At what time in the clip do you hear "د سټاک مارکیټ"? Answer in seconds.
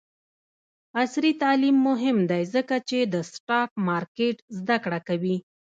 3.13-4.37